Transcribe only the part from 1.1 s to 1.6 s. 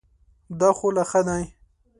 دی.